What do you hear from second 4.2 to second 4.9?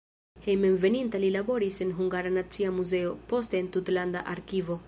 arkivo.